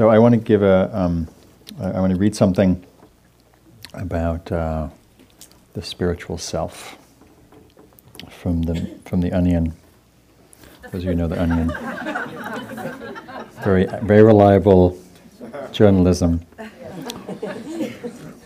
[0.00, 1.28] So I want to give a, um,
[1.78, 2.82] I, want to read something
[3.92, 4.88] about uh,
[5.74, 6.96] the spiritual self
[8.30, 9.74] from the from the Onion.
[10.94, 11.68] As you know, the Onion,
[13.62, 14.98] very very reliable
[15.70, 16.46] journalism.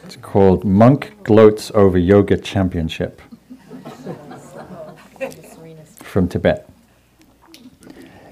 [0.02, 3.22] It's called "Monk Gloats Over Yoga Championship"
[6.02, 6.68] from Tibet.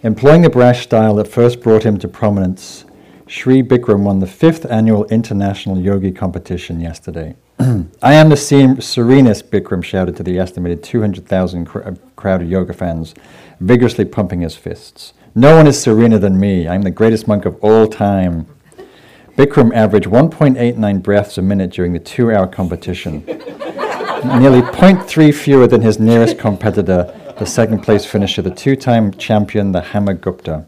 [0.02, 2.84] Employing the brash style that first brought him to prominence,
[3.32, 7.34] Sri Bikram won the fifth annual International Yogi competition yesterday.
[7.58, 12.74] I am the serenest, Bikram shouted to the estimated 200,000 cr- uh, crowd of yoga
[12.74, 13.14] fans,
[13.58, 15.14] vigorously pumping his fists.
[15.34, 16.68] No one is serener than me.
[16.68, 18.46] I am the greatest monk of all time.
[19.38, 25.80] Bikram averaged 1.89 breaths a minute during the two hour competition, nearly 0.3 fewer than
[25.80, 30.66] his nearest competitor, the second place finisher, the two time champion, the Hamma Gupta.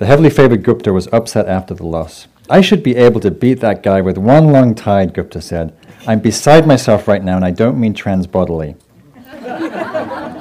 [0.00, 2.26] The heavily favored Gupta was upset after the loss.
[2.48, 5.76] I should be able to beat that guy with one long tide, Gupta said.
[6.06, 8.76] I'm beside myself right now, and I don't mean trans bodily.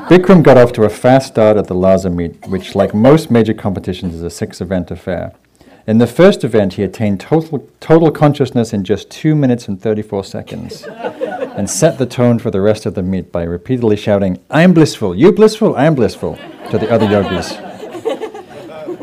[0.08, 3.54] Bikram got off to a fast start at the Lhasa meet, which, like most major
[3.54, 5.34] competitions, is a six event affair.
[5.86, 10.24] In the first event, he attained total, total consciousness in just 2 minutes and 34
[10.24, 14.74] seconds and set the tone for the rest of the meet by repeatedly shouting, I'm
[14.74, 16.40] blissful, you blissful, I'm blissful,
[16.72, 17.69] to the other yogis.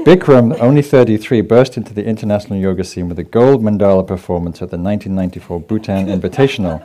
[0.06, 4.70] Bikram, only 33, burst into the international yoga scene with a gold mandala performance at
[4.70, 6.80] the 1994 Bhutan Invitational.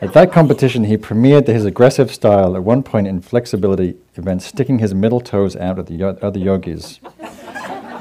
[0.00, 4.78] At that competition, he premiered his aggressive style, at one point in flexibility events, sticking
[4.78, 7.00] his middle toes out at the yo- other yogis.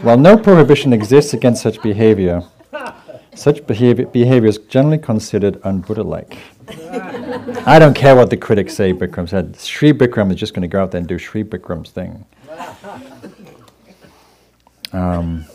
[0.03, 2.43] While no prohibition exists against such behavior,
[3.33, 6.37] such behavior, behavior is generally considered un-Buddha like.
[7.65, 9.59] I don't care what the critics say, Bikram said.
[9.59, 12.25] Sri Bikram is just going to go out there and do Sri Bikram's thing.
[14.95, 15.45] Um,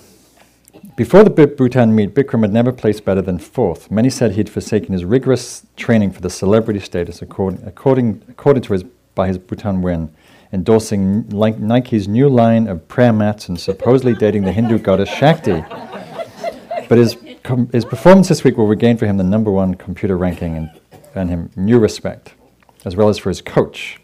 [0.96, 3.90] before the Bhutan meet, Bikram had never placed better than fourth.
[3.90, 8.72] Many said he'd forsaken his rigorous training for the celebrity status according, according, according to
[8.74, 8.84] his,
[9.14, 10.14] by his Bhutan win,
[10.52, 15.64] endorsing Nike's new line of prayer mats and supposedly dating the Hindu goddess Shakti.
[16.88, 20.18] But his, com- his performance this week will regain for him the number one computer
[20.18, 20.70] ranking and
[21.16, 22.34] earn him new respect,
[22.84, 23.99] as well as for his coach,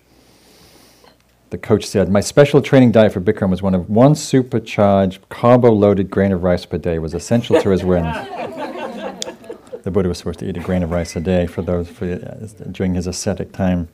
[1.51, 5.71] the coach said, My special training diet for Bikram was one of one supercharged, carbo
[5.71, 8.03] loaded grain of rice per day was essential to his win.
[9.83, 12.05] the Buddha was supposed to eat a grain of rice a day for those for,
[12.05, 13.89] uh, during his ascetic time.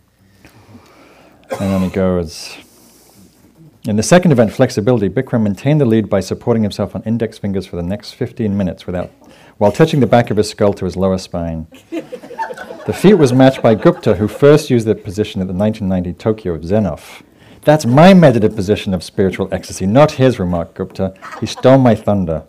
[1.51, 2.57] And then he goes.
[3.85, 7.67] In the second event, flexibility, Bikram maintained the lead by supporting himself on index fingers
[7.67, 9.11] for the next 15 minutes without,
[9.59, 11.67] while touching the back of his skull to his lower spine.
[11.91, 16.61] The feat was matched by Gupta, who first used the position at the 1990 Tokyo
[16.63, 17.23] Zenough.
[17.65, 21.15] That's my meditative position of spiritual ecstasy, not his, remarked Gupta.
[21.39, 22.43] He stole my thunder.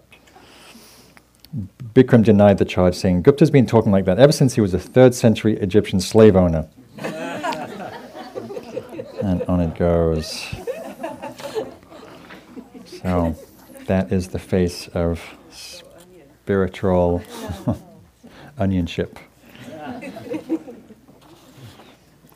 [1.94, 4.80] Bikram denied the charge, saying, Gupta's been talking like that ever since he was a
[4.80, 6.68] third century Egyptian slave owner.
[9.22, 10.48] and on it goes.
[12.86, 13.36] So,
[13.86, 17.22] that is the face of spiritual
[18.58, 19.20] onionship.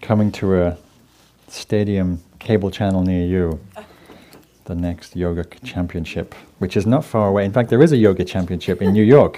[0.02, 0.78] Coming to a
[1.48, 3.60] stadium cable channel near you
[4.64, 7.44] the next yoga championship, which is not far away.
[7.44, 9.38] In fact, there is a yoga championship in New York.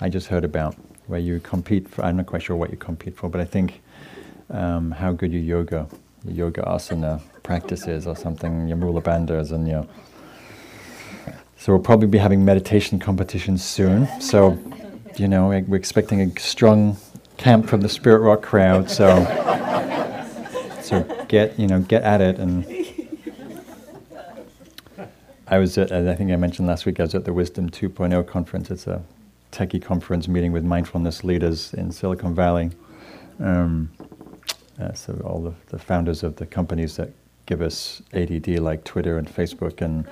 [0.00, 0.74] I just heard about
[1.08, 2.06] where you compete for.
[2.06, 3.82] I'm not quite sure what you compete for, but I think
[4.48, 5.86] um, how good your yoga,
[6.24, 9.86] your yoga asana practices or something, your mula bandhas and your.
[11.58, 14.08] So we'll probably be having meditation competitions soon.
[14.22, 14.56] So,
[15.18, 16.96] you know, we're expecting a strong
[17.36, 18.90] camp from the Spirit Rock crowd.
[18.90, 19.06] So,
[20.80, 22.64] so get you know get at it and
[25.50, 28.26] I was at, I think I mentioned last week I was at the Wisdom 2.0
[28.26, 28.70] conference.
[28.70, 29.02] It's a
[29.50, 32.70] techie conference meeting with mindfulness leaders in Silicon Valley.
[33.40, 33.90] Um,
[34.78, 37.10] uh, so all the, the, founders of the companies that
[37.46, 40.06] give us ADD like Twitter and Facebook and,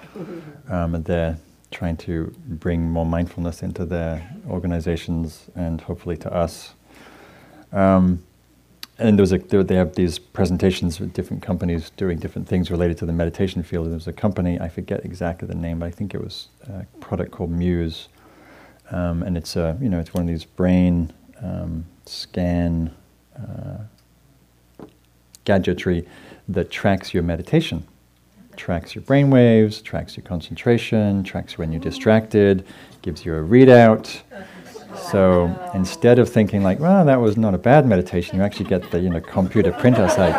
[0.71, 1.36] um, and they're
[1.71, 6.72] trying to bring more mindfulness into their organizations and hopefully to us.
[7.72, 8.24] Um,
[8.98, 12.71] and there was a, there, they have these presentations with different companies doing different things
[12.71, 13.84] related to the meditation field.
[13.84, 16.48] And there was a company, I forget exactly the name, but I think it was
[16.69, 18.09] a product called Muse.
[18.91, 21.13] Um, and it's a, you know, it's one of these brain
[21.43, 22.95] um, scan
[23.37, 23.78] uh,
[25.45, 26.07] gadgetry
[26.48, 27.87] that tracks your meditation,
[28.57, 32.65] tracks your brain waves, tracks your concentration, tracks when you're distracted,
[33.03, 34.22] gives you a readout.
[35.10, 38.91] So instead of thinking like, well, that was not a bad meditation, you actually get
[38.91, 40.34] the you know computer printer side.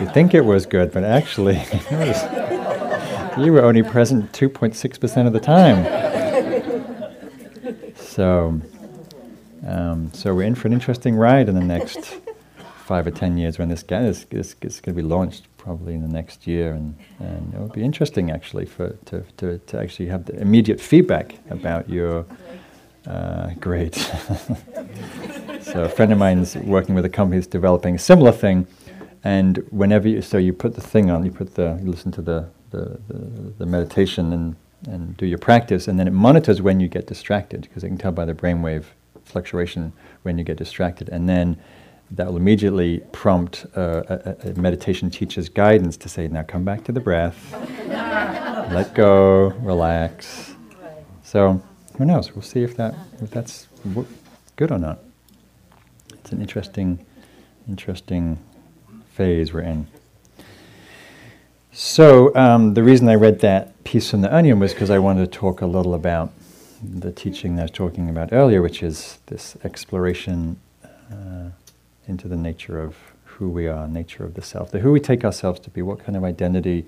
[0.00, 1.56] you think it was good, but actually
[3.38, 5.84] you were only present 2.6% of the time.
[7.96, 8.60] So,
[9.66, 12.18] um, so we're in for an interesting ride in the next
[12.86, 16.02] five or ten years when this is, is, is going to be launched probably in
[16.02, 20.06] the next year, and, and it will be interesting actually for to, to, to actually
[20.06, 22.24] have the immediate feedback about your
[23.06, 23.94] uh, great.
[25.60, 28.66] so a friend of mine's working with a company that's developing a similar thing,
[29.24, 32.22] and whenever you so you put the thing on, you put the you listen to
[32.22, 33.14] the the, the,
[33.58, 34.56] the meditation and
[34.88, 37.98] and do your practice, and then it monitors when you get distracted because it can
[37.98, 38.84] tell by the brainwave
[39.24, 39.92] fluctuation
[40.22, 41.56] when you get distracted, and then
[42.12, 46.82] that will immediately prompt uh, a, a, meditation teacher's guidance to say, now come back
[46.82, 47.52] to the breath,
[48.72, 50.54] let go, relax.
[51.22, 51.62] So
[52.00, 52.34] who knows?
[52.34, 53.68] We'll see if that if that's
[54.56, 55.00] good or not.
[56.14, 57.04] It's an interesting,
[57.68, 58.38] interesting
[59.10, 59.86] phase we're in.
[61.72, 65.30] So um, the reason I read that piece from the Onion was because I wanted
[65.30, 66.32] to talk a little about
[66.82, 71.50] the teaching that I was talking about earlier, which is this exploration uh,
[72.08, 75.22] into the nature of who we are, nature of the self, the who we take
[75.22, 76.86] ourselves to be, what kind of identity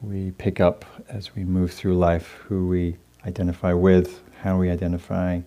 [0.00, 2.96] we pick up as we move through life, who we
[3.28, 5.40] identify with, how we identify.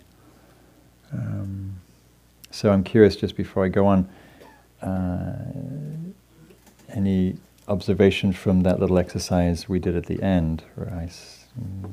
[1.12, 1.74] Um,
[2.50, 4.08] so I'm curious, just before I go on,
[4.80, 5.34] uh,
[6.88, 7.36] any
[7.68, 11.92] observation from that little exercise we did at the end, where I, mm,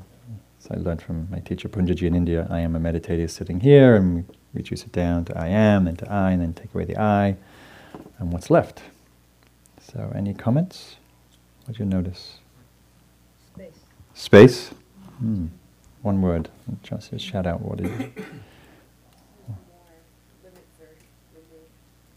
[0.60, 3.96] so I learned from my teacher Poonjaji in India, I am a meditator sitting here,
[3.96, 6.86] and we reduce it down to I am, then to I, and then take away
[6.86, 7.36] the I,
[8.20, 8.82] and what's left.
[9.82, 10.98] So, any comments?
[11.66, 12.40] What did you notice?
[13.56, 13.80] Space.
[14.14, 14.72] Space?
[15.20, 15.48] Hmm.
[16.02, 16.50] One word.
[16.84, 17.92] Just shout out what is?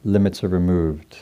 [0.05, 1.19] Limits are removed.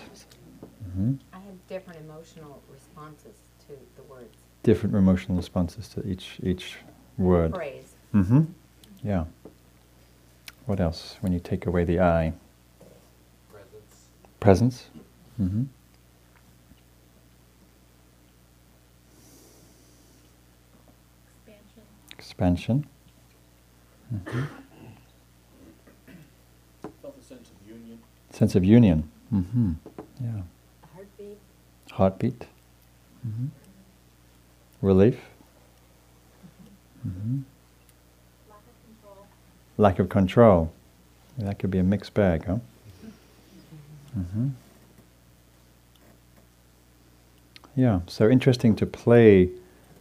[0.88, 1.14] Mm-hmm.
[1.32, 3.34] I had different emotional responses
[3.66, 4.34] to the words.
[4.62, 6.76] Different emotional responses to each each
[7.18, 7.54] word.
[7.54, 7.92] Phrase.
[8.14, 8.44] Mm-hmm.
[9.04, 9.24] Yeah.
[10.66, 11.16] What else?
[11.20, 12.32] When you take away the I.
[13.50, 14.06] Presence.
[14.40, 14.86] Presence.
[15.40, 15.64] Mm-hmm.
[22.40, 22.86] Expansion.
[24.14, 24.44] Mm-hmm.
[27.02, 27.98] Felt a sense of union.
[28.30, 29.10] Sense of union.
[29.30, 29.72] Mm-hmm.
[30.22, 30.42] Yeah.
[30.94, 31.38] Heartbeat.
[31.90, 32.46] Heartbeat.
[33.26, 33.46] Mm-hmm.
[34.80, 35.18] Relief.
[37.06, 37.40] Mm-hmm.
[38.48, 39.26] Lack of control.
[39.76, 40.72] Lack of control.
[41.36, 42.56] That could be a mixed bag, huh?
[44.18, 44.48] Mm-hmm.
[47.76, 49.50] Yeah, so interesting to play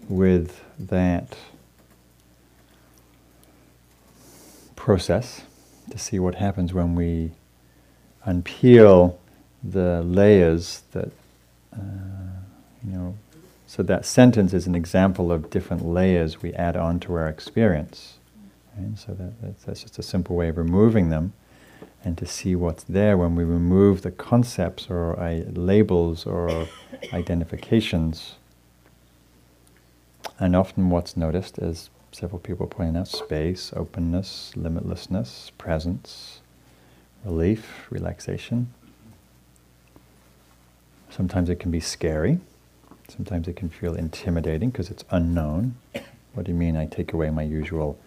[0.07, 1.35] with that
[4.79, 5.43] process
[5.91, 7.31] to see what happens when we
[8.25, 9.15] unpeel
[9.61, 11.11] the layers that,
[11.73, 11.79] uh,
[12.83, 13.17] you know,
[13.67, 18.17] so that sentence is an example of different layers we add on to our experience.
[18.77, 18.97] Right?
[18.97, 21.33] So that, that's, that's just a simple way of removing them
[22.03, 26.67] and to see what's there when we remove the concepts or uh, labels or
[27.11, 28.35] identifications.
[30.39, 36.41] And often what's noticed is several people pointing out space, openness, limitlessness, presence,
[37.23, 38.73] relief, relaxation.
[41.09, 42.39] Sometimes it can be scary.
[43.07, 45.75] Sometimes it can feel intimidating because it's unknown.
[46.33, 47.99] What do you mean I take away my usual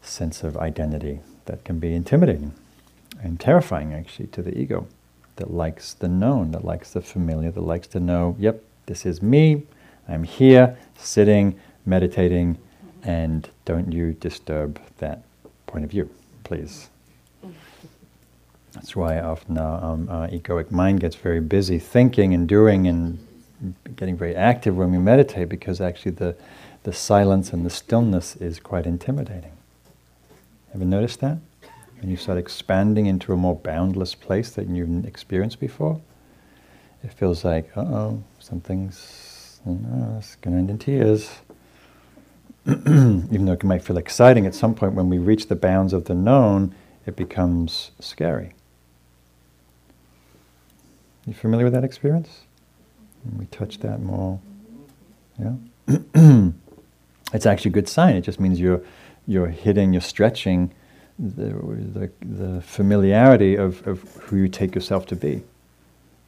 [0.00, 1.20] sense of identity?
[1.44, 2.54] That can be intimidating
[3.22, 4.86] and terrifying actually to the ego
[5.36, 9.22] that likes the known, that likes the familiar, that likes to know, yep, this is
[9.22, 9.62] me,
[10.08, 12.58] I'm here, sitting, meditating,
[13.06, 15.22] and don't you disturb that
[15.66, 16.10] point of view,
[16.44, 16.90] please.
[18.72, 23.18] That's why often our, um, our egoic mind gets very busy thinking and doing and
[23.94, 26.36] getting very active when we meditate because actually the,
[26.82, 29.52] the silence and the stillness is quite intimidating.
[30.74, 31.38] Ever noticed that?
[32.00, 36.00] When you start expanding into a more boundless place that you've experienced before,
[37.02, 39.60] it feels like, uh oh, something's
[40.18, 41.30] it's going to end in tears.
[43.30, 46.06] even though it might feel exciting, at some point when we reach the bounds of
[46.06, 46.74] the known,
[47.06, 48.54] it becomes scary.
[51.26, 52.40] You familiar with that experience?
[53.38, 54.38] we touch that more,
[55.38, 55.52] yeah.
[57.32, 58.16] it's actually a good sign.
[58.16, 58.82] It just means you're
[59.26, 60.72] you're hitting, you're stretching
[61.18, 65.42] the the, the familiarity of, of who you take yourself to be,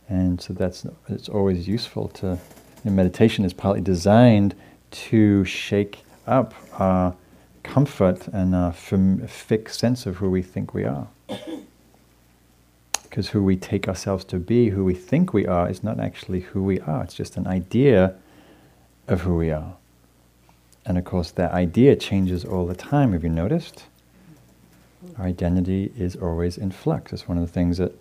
[0.08, 2.38] and so that's it's always useful to.
[2.84, 4.54] meditation is partly designed
[4.90, 7.14] to shake up our
[7.62, 11.08] comfort and our fixed sense of who we think we are.
[13.02, 16.40] Because who we take ourselves to be, who we think we are, is not actually
[16.40, 17.02] who we are.
[17.04, 18.14] It's just an idea
[19.08, 19.74] of who we are.
[20.86, 23.12] And of course, that idea changes all the time.
[23.12, 23.84] Have you noticed?
[25.18, 27.12] Our identity is always in flux.
[27.12, 27.92] It's one of the things that,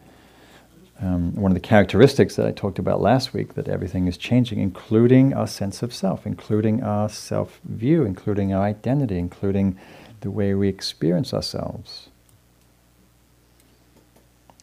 [1.00, 4.60] um, one of the characteristics that I talked about last week, that everything is changing,
[4.60, 9.78] including our sense of self, including our self view, including our identity, including
[10.22, 12.10] the way we experience ourselves.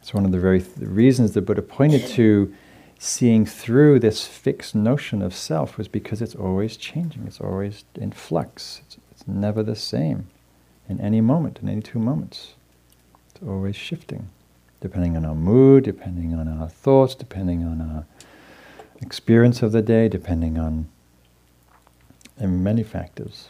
[0.01, 2.53] It's one of the very th- reasons the Buddha pointed to
[2.99, 8.13] seeing through this fixed notion of self was because it's always changing, it's always in
[8.13, 10.27] flux, it's, it's never the same
[10.89, 12.55] in any moment, in any two moments.
[13.31, 14.29] It's always shifting,
[14.81, 18.05] depending on our mood, depending on our thoughts, depending on our
[19.01, 20.89] experience of the day, depending on
[22.39, 23.49] many factors.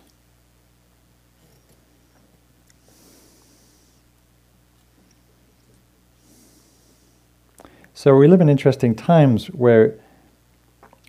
[7.96, 9.94] So we live in interesting times where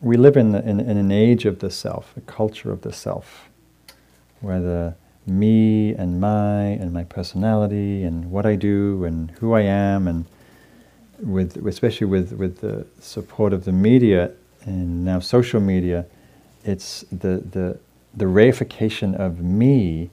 [0.02, 3.50] we live in, in, in an age of the self, a culture of the self,
[4.40, 4.96] where the
[5.28, 10.26] me and my and my personality and what I do and who I am and
[11.20, 14.32] with especially with, with the support of the media
[14.66, 16.06] and now social media,
[16.64, 17.78] it's the, the,
[18.14, 20.10] the reification of me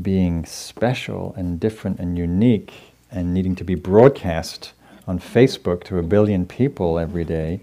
[0.00, 2.72] being special and different and unique
[3.10, 4.72] and needing to be broadcast
[5.06, 7.60] on Facebook to a billion people every day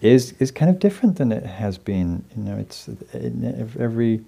[0.00, 2.24] is is kind of different than it has been.
[2.36, 4.24] You know, it's it, every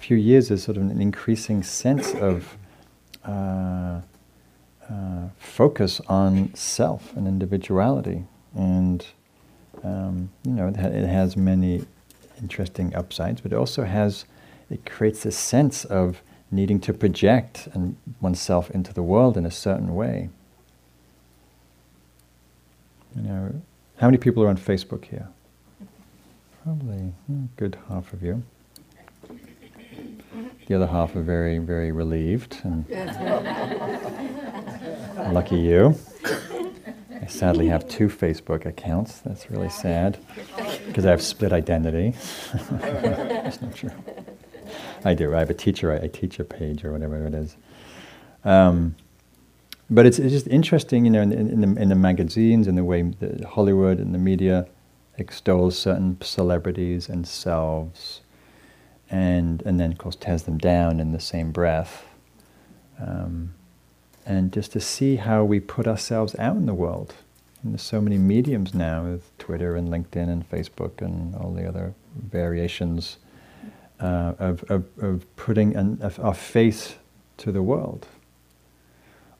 [0.00, 2.56] few years there's sort of an increasing sense of
[3.24, 4.00] uh,
[4.88, 8.24] uh, focus on self and individuality,
[8.56, 9.06] and
[9.84, 11.84] um, you know, it, ha- it has many
[12.40, 14.24] interesting upsides, but it also has
[14.70, 19.50] it creates a sense of needing to project and oneself into the world in a
[19.50, 20.30] certain way.
[23.14, 23.62] You know,
[23.98, 25.28] how many people are on Facebook here?
[26.64, 28.42] Probably a good half of you.
[30.70, 32.88] The other half are very, very relieved and
[35.34, 35.98] lucky you.
[37.20, 39.18] I sadly have two Facebook accounts.
[39.18, 40.16] That's really sad
[40.86, 42.14] because I have split identity.
[42.70, 43.90] That's not true.
[45.04, 45.34] I do.
[45.34, 45.90] I have a teacher.
[45.90, 47.56] I, teach a page or whatever it is.
[48.44, 48.94] Um,
[49.90, 52.84] but it's, it's just interesting, you know, in, in, the, in the magazines and the
[52.84, 54.68] way the Hollywood and the media
[55.18, 58.20] extols certain celebrities and selves,
[59.10, 62.06] and and then of course tears them down in the same breath.
[63.00, 63.54] Um,
[64.26, 67.14] and just to see how we put ourselves out in the world.
[67.62, 71.66] And there's so many mediums now with Twitter and LinkedIn and Facebook and all the
[71.66, 73.16] other variations
[73.98, 76.94] uh, of, of, of putting an, our face
[77.38, 78.06] to the world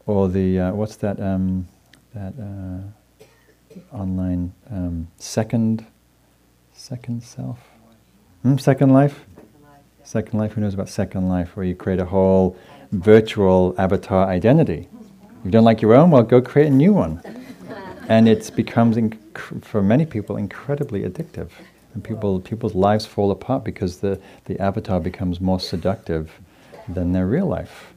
[0.07, 1.69] or the uh, what's that um,
[2.15, 5.87] that uh, online um, second
[6.73, 7.59] second self
[8.43, 8.57] hmm?
[8.57, 9.25] second life
[10.11, 10.55] second life?
[10.55, 12.57] Who knows about second life where you create a whole
[12.90, 14.88] virtual avatar identity?
[15.38, 17.23] If you don't like your own well go create a new one.
[18.09, 21.50] And it becomes inc- for many people incredibly addictive.
[21.95, 26.40] And people people's lives fall apart because the, the avatar becomes more seductive
[26.88, 27.93] than their real life.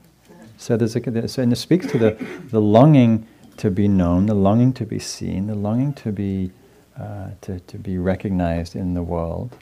[0.57, 3.27] So there's a, so, and it speaks to the, the longing
[3.57, 6.51] to be known, the longing to be seen, the longing to be,
[6.95, 9.57] uh, to, to be recognized in the world.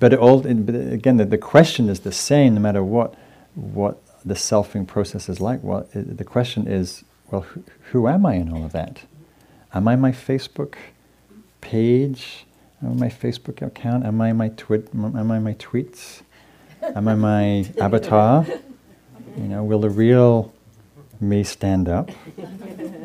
[0.00, 3.14] But, all, but again, the, the question is the same no matter what,
[3.54, 5.62] what the selfing process is like.
[5.62, 9.02] Well, it, the question is, well, who, who am I in all of that?
[9.74, 10.74] Am I my Facebook
[11.60, 12.46] page?
[12.82, 14.06] Am I my Facebook account?
[14.06, 14.88] Am I my twit?
[14.94, 16.22] Am I my tweets?
[16.82, 18.46] Am I my avatar?
[19.36, 20.52] You know, will the real
[21.20, 22.10] me stand up?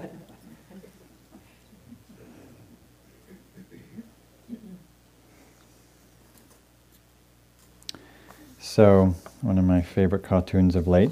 [8.73, 11.11] so, one of my favorite cartoons of late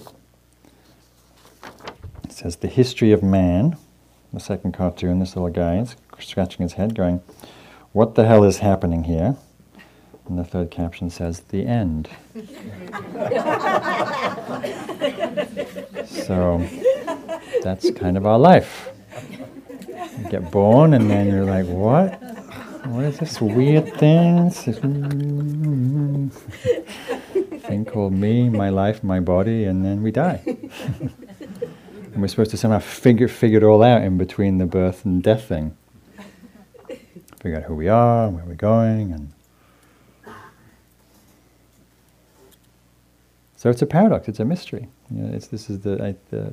[2.24, 3.77] it says, The history of man.
[4.34, 7.22] The second cartoon, this little guy is scratching his head, going,
[7.91, 9.36] What the hell is happening here?
[10.27, 12.10] And the third caption says, The end.
[16.08, 16.68] so
[17.62, 18.89] that's kind of our life.
[20.18, 22.20] You get born, and then you're like, What?
[22.88, 24.50] What is this weird thing?
[27.72, 30.42] Thing called me, my life, my body, and then we die.
[30.46, 31.12] and
[32.18, 35.46] we're supposed to somehow figure, figure it all out in between the birth and death
[35.46, 35.78] thing.
[37.40, 39.32] Figure out who we are, where we're going, and
[43.62, 44.28] So it's a paradox.
[44.28, 44.88] It's a mystery.
[45.12, 46.51] You know, it's, this is the, I, the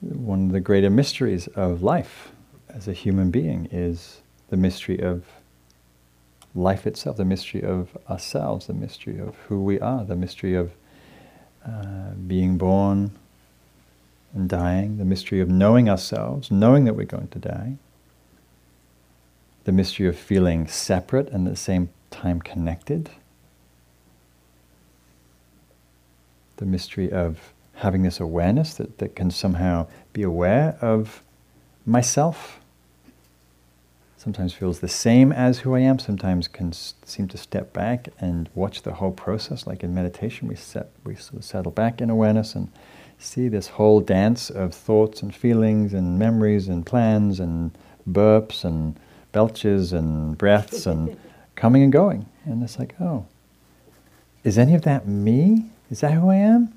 [0.00, 2.30] one of the greater mysteries of life
[2.68, 5.24] as a human being is the mystery of
[6.54, 10.72] life itself, the mystery of ourselves, the mystery of who we are, the mystery of
[11.66, 13.10] uh, being born
[14.34, 17.76] and dying, the mystery of knowing ourselves, knowing that we're going to die,
[19.64, 23.10] the mystery of feeling separate and at the same time connected,
[26.56, 31.22] the mystery of having this awareness that, that can somehow be aware of
[31.86, 32.60] myself.
[34.28, 38.08] Sometimes feels the same as who I am, sometimes can s- seem to step back
[38.20, 39.66] and watch the whole process.
[39.66, 42.70] Like in meditation, we, set, we sort of settle back in awareness and
[43.18, 47.70] see this whole dance of thoughts and feelings and memories and plans and
[48.06, 49.00] burps and
[49.32, 51.18] belches and breaths and
[51.56, 52.26] coming and going.
[52.44, 53.24] And it's like, oh,
[54.44, 55.70] is any of that me?
[55.90, 56.74] Is that who I am?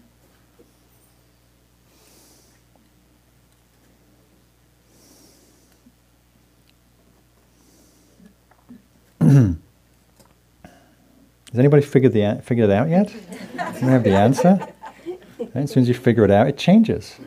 [9.22, 9.56] Has
[11.60, 13.08] anybody figured the figured it out yet?
[13.08, 14.68] Do you have the answer.
[15.38, 15.56] Right?
[15.56, 17.18] As soon as you figure it out, it changes,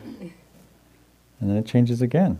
[1.39, 2.39] and then it changes again.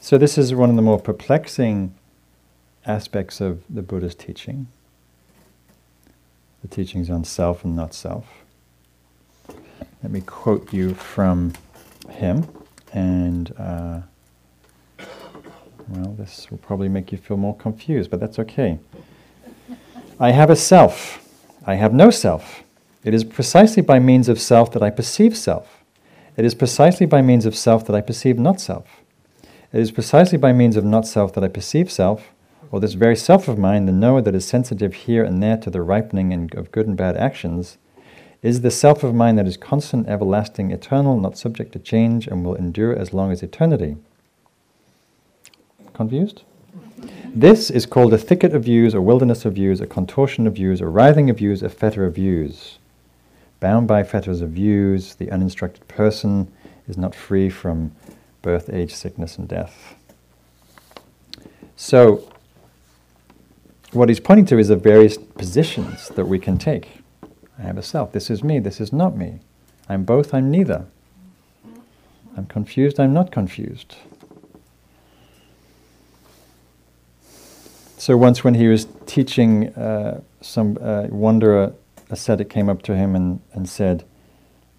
[0.00, 1.94] So this is one of the more perplexing
[2.86, 4.68] aspects of the Buddha's teaching.
[6.62, 8.26] The teachings on self and not self.
[10.02, 11.54] Let me quote you from
[12.08, 12.46] him,
[12.92, 13.52] and.
[13.58, 14.00] Uh,
[15.88, 18.78] well, this will probably make you feel more confused, but that's okay.
[20.20, 21.24] I have a self.
[21.64, 22.62] I have no self.
[23.04, 25.82] It is precisely by means of self that I perceive self.
[26.36, 29.00] It is precisely by means of self that I perceive not self.
[29.72, 32.32] It is precisely by means of not self that I perceive self,
[32.70, 35.70] or this very self of mine, the knower that is sensitive here and there to
[35.70, 37.78] the ripening of good and bad actions,
[38.42, 42.44] is the self of mine that is constant, everlasting, eternal, not subject to change, and
[42.44, 43.96] will endure as long as eternity.
[45.98, 46.42] Confused?
[47.34, 50.80] This is called a thicket of views, a wilderness of views, a contortion of views,
[50.80, 52.78] a writhing of views, a fetter of views.
[53.58, 56.52] Bound by fetters of views, the uninstructed person
[56.86, 57.90] is not free from
[58.42, 59.96] birth, age, sickness, and death.
[61.74, 62.30] So,
[63.90, 67.02] what he's pointing to is the various positions that we can take.
[67.58, 68.12] I have a self.
[68.12, 68.60] This is me.
[68.60, 69.40] This is not me.
[69.88, 70.32] I'm both.
[70.32, 70.86] I'm neither.
[72.36, 73.00] I'm confused.
[73.00, 73.96] I'm not confused.
[77.98, 81.74] So once, when he was teaching, uh, some uh, wanderer
[82.10, 84.04] ascetic came up to him and, and said,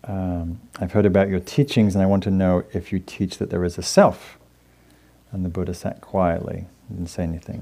[0.05, 3.49] um, I've heard about your teachings and I want to know if you teach that
[3.49, 4.37] there is a self.
[5.33, 7.61] And the Buddha sat quietly, didn't say anything.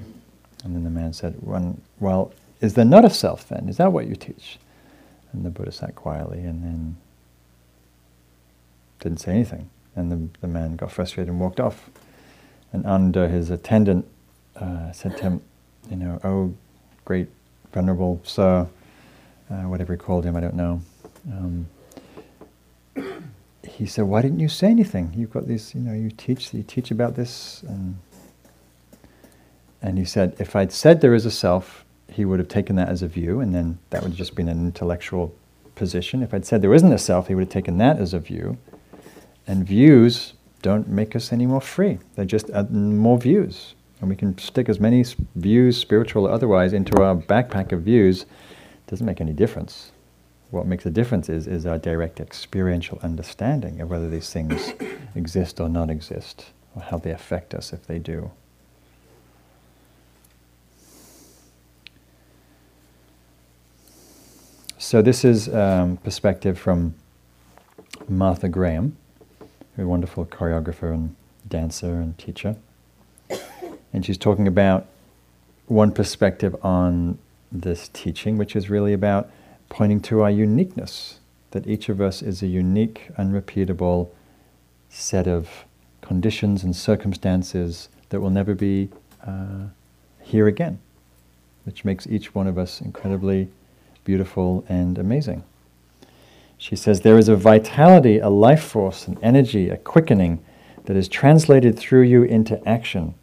[0.63, 3.67] And then the man said, Well, is there not a self then?
[3.67, 4.59] Is that what you teach?
[5.33, 6.97] And the Buddha sat quietly and then
[8.99, 9.71] didn't say anything.
[9.95, 11.89] And the, the man got frustrated and walked off.
[12.71, 14.07] And Ananda his attendant
[14.59, 15.41] uh, said to him,
[15.89, 16.53] you know, oh,
[17.05, 17.27] great
[17.73, 18.67] venerable sir,
[19.49, 20.81] uh, whatever he called him, I don't know.
[21.31, 21.67] Um,
[23.67, 25.13] he said, why didn't you say anything?
[25.15, 27.97] You've got this, you know, you teach, you teach about this, and
[29.81, 32.89] and he said, if I'd said there is a self, he would have taken that
[32.89, 35.35] as a view, and then that would have just been an intellectual
[35.75, 36.23] position.
[36.23, 38.57] If I'd said there isn't a self, he would have taken that as a view.
[39.45, 41.99] And views don't make us any more free.
[42.15, 43.75] They're just uh, more views.
[43.99, 45.03] And we can stick as many
[45.35, 48.23] views, spiritual or otherwise, into our backpack of views.
[48.23, 49.91] It doesn't make any difference.
[50.51, 54.73] What makes a difference is, is our direct experiential understanding of whether these things
[55.15, 58.31] exist or not exist, or how they affect us if they do.
[64.77, 66.93] So this is um, perspective from
[68.07, 68.95] Martha Graham,
[69.77, 71.15] a wonderful choreographer and
[71.49, 72.55] dancer and teacher.
[73.97, 74.85] And she's talking about
[75.65, 77.17] one perspective on
[77.51, 79.27] this teaching, which is really about
[79.69, 84.13] pointing to our uniqueness, that each of us is a unique, unrepeatable
[84.87, 85.65] set of
[86.01, 88.89] conditions and circumstances that will never be
[89.25, 89.65] uh,
[90.21, 90.77] here again,
[91.63, 93.49] which makes each one of us incredibly
[94.03, 95.43] beautiful and amazing.
[96.59, 100.45] She says there is a vitality, a life force, an energy, a quickening
[100.85, 103.15] that is translated through you into action.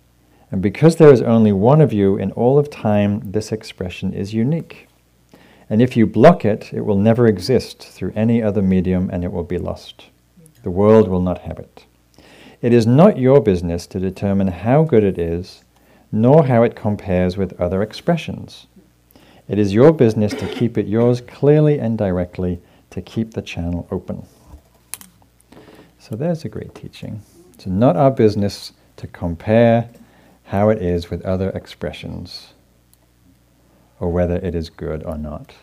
[0.50, 4.34] And because there is only one of you in all of time, this expression is
[4.34, 4.88] unique.
[5.68, 9.32] And if you block it, it will never exist through any other medium and it
[9.32, 10.06] will be lost.
[10.62, 11.86] The world will not have it.
[12.62, 15.64] It is not your business to determine how good it is,
[16.10, 18.66] nor how it compares with other expressions.
[19.48, 23.86] It is your business to keep it yours clearly and directly, to keep the channel
[23.90, 24.26] open.
[25.98, 27.20] So there's a great teaching.
[27.52, 29.90] It's not our business to compare
[30.44, 32.52] how it is with other expressions,
[33.98, 35.54] or whether it is good or not.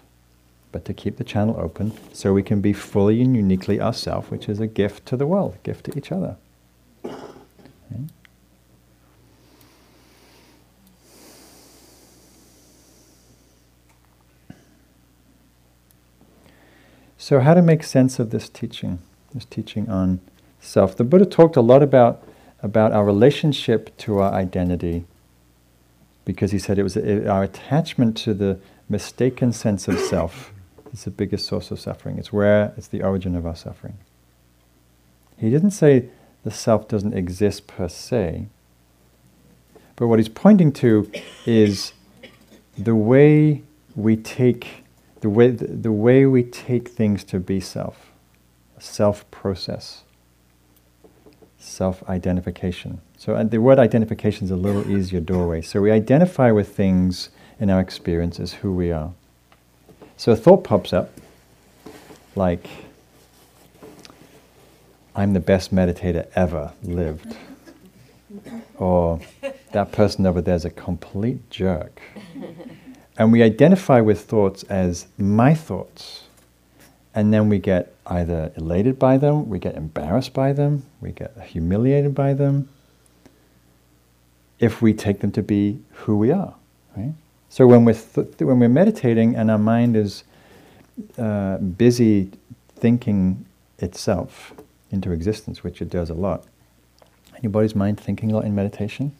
[0.71, 4.47] But to keep the channel open so we can be fully and uniquely ourselves, which
[4.47, 6.37] is a gift to the world, a gift to each other.
[7.05, 8.05] Okay?
[17.17, 18.99] So, how to make sense of this teaching,
[19.33, 20.21] this teaching on
[20.59, 20.97] self?
[20.97, 22.27] The Buddha talked a lot about,
[22.61, 25.05] about our relationship to our identity
[26.25, 30.53] because he said it was our attachment to the mistaken sense of self
[30.93, 32.17] is the biggest source of suffering.
[32.17, 33.97] It's where it's the origin of our suffering.
[35.37, 36.09] He didn't say
[36.43, 38.47] the self doesn't exist per se,
[39.95, 41.11] but what he's pointing to
[41.45, 41.93] is
[42.77, 43.63] the way
[43.95, 44.83] we take
[45.21, 48.11] the way the, the way we take things to be self,
[48.79, 50.03] self process,
[51.61, 52.99] self identification.
[53.17, 55.61] So uh, the word identification is a little easier doorway.
[55.61, 59.13] So we identify with things in our experience as who we are.
[60.17, 61.11] So a thought pops up,
[62.35, 62.67] like,
[65.15, 67.35] I'm the best meditator ever lived.
[68.77, 69.19] Or
[69.73, 72.01] that person over there is a complete jerk.
[73.15, 76.23] And we identify with thoughts as my thoughts.
[77.13, 81.35] And then we get either elated by them, we get embarrassed by them, we get
[81.41, 82.67] humiliated by them,
[84.59, 86.53] if we take them to be who we are.
[86.95, 87.13] Right?
[87.49, 90.23] So when we're, th- when we're meditating and our mind is
[91.17, 92.31] uh, busy
[92.75, 93.45] thinking
[93.79, 94.53] itself
[94.91, 96.45] into existence, which it does a lot.
[97.37, 99.15] Anybody's mind thinking a lot in meditation?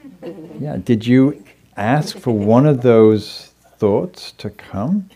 [0.60, 0.76] yeah.
[0.76, 1.44] Did you
[1.76, 5.08] ask for one of those thoughts to come?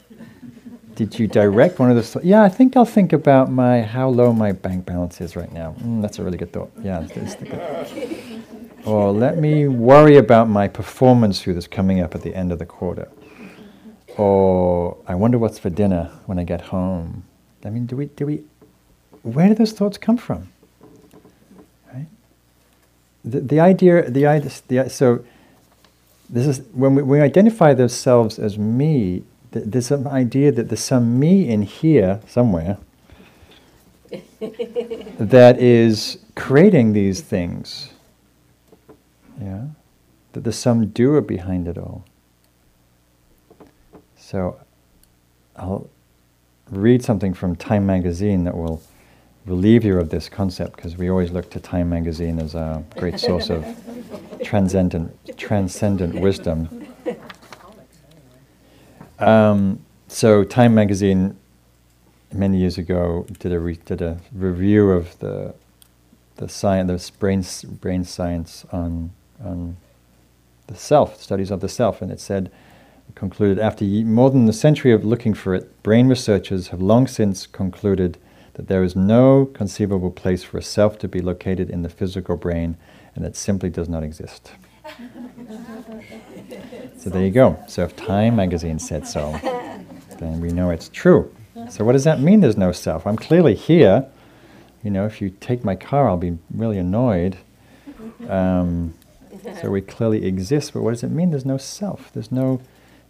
[0.97, 2.17] Did you direct one of those?
[2.25, 5.75] Yeah, I think I'll think about my how low my bank balance is right now.
[5.83, 6.73] Mm, that's a really good thought.
[6.83, 8.51] Yeah, it's good.
[8.87, 12.59] Or let me worry about my performance through this coming up at the end of
[12.59, 13.09] the quarter.
[14.17, 17.25] Or I wonder what's for dinner when I get home.
[17.63, 18.45] I mean, do we do we
[19.23, 20.49] where do those thoughts come from?
[21.93, 22.07] Right?
[23.23, 25.25] The, the idea, the idea, so
[26.31, 29.25] this is when we, we identify themselves as me.
[29.57, 32.77] Th- there's some idea that there's some me in here somewhere
[35.19, 37.95] that is creating these things.
[39.41, 39.69] Yeah,
[40.33, 42.05] that there's some doer behind it all.
[44.19, 44.61] So,
[45.57, 45.89] I'll
[46.71, 48.83] read something from Time magazine that will
[49.47, 53.19] relieve you of this concept because we always look to Time magazine as a great
[53.19, 53.65] source of
[54.45, 56.86] transcendent, transcendent wisdom.
[59.19, 61.37] Um, so, Time magazine
[62.33, 65.55] many years ago did a re- did a review of the
[66.37, 67.45] the science, the brain
[67.81, 69.11] brain science on
[69.43, 69.77] on
[70.67, 72.51] the self, studies of the self, and it said
[73.15, 77.47] concluded after more than a century of looking for it, brain researchers have long since
[77.47, 78.19] concluded
[78.55, 82.37] that there is no conceivable place for a self to be located in the physical
[82.37, 82.77] brain,
[83.15, 84.53] and it simply does not exist.
[86.99, 87.63] So there you go.
[87.69, 89.33] So if Time magazine said so,
[90.19, 91.35] then we know it's true.
[91.71, 92.41] So what does that mean?
[92.41, 93.07] There's no self.
[93.07, 94.07] I'm clearly here.
[94.83, 97.39] You know, if you take my car, I'll be really annoyed.
[98.29, 98.95] Um,
[99.61, 101.31] so we clearly exist, but what does it mean?
[101.31, 102.13] There's no self.
[102.13, 102.61] There's no.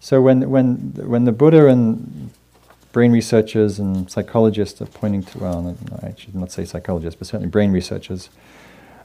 [0.00, 2.30] So when when when the Buddha and
[2.92, 7.48] brain researchers and psychologists are pointing to, well, I should not say psychologists, but certainly
[7.50, 8.30] brain researchers.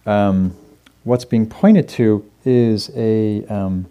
[0.05, 0.55] Um,
[1.03, 3.87] what's being pointed to is a um,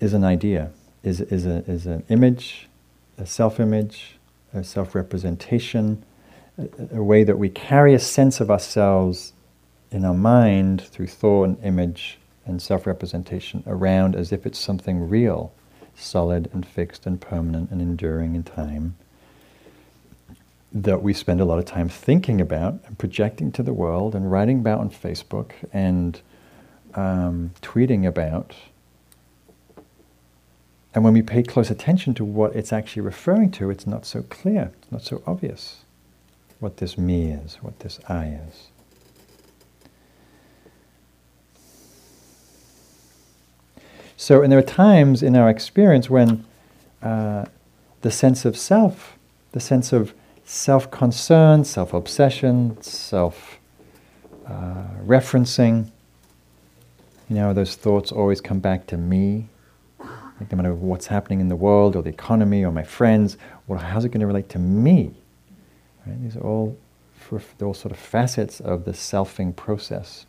[0.00, 0.70] is an idea,
[1.02, 2.68] is is a is an image,
[3.18, 4.16] a self-image,
[4.52, 6.04] a self-representation,
[6.58, 9.32] a, a way that we carry a sense of ourselves
[9.90, 15.52] in our mind through thought and image and self-representation around as if it's something real
[15.94, 18.94] solid and fixed and permanent and enduring in time
[20.72, 24.30] that we spend a lot of time thinking about and projecting to the world and
[24.30, 26.20] writing about on Facebook and
[26.94, 28.54] um, tweeting about.
[30.94, 34.22] And when we pay close attention to what it's actually referring to, it's not so
[34.22, 35.82] clear, it's not so obvious
[36.58, 38.68] what this me is, what this I is.
[44.16, 46.44] So, and there are times in our experience when
[47.02, 47.44] uh,
[48.00, 49.18] the sense of self,
[49.52, 50.14] the sense of
[50.46, 53.58] self concern, self obsession, self
[54.46, 55.90] uh, referencing,
[57.28, 59.48] you know, those thoughts always come back to me.
[59.98, 63.78] Like no matter what's happening in the world or the economy or my friends, well,
[63.78, 65.14] how's it going to relate to me?
[66.06, 66.22] Right?
[66.22, 66.78] These are all,
[67.30, 70.26] they're all sort of facets of the selfing process.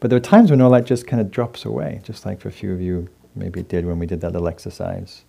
[0.00, 2.48] But there are times when all that just kind of drops away, just like for
[2.48, 5.22] a few of you Maybe it did when we did that little exercise.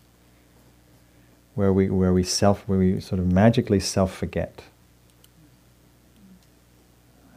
[1.55, 4.63] Where we, where we self, where we sort of magically self forget.